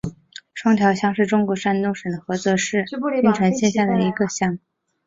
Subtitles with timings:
[0.55, 4.57] 双桥乡是中国山东省菏泽市郓城县下辖的一个乡。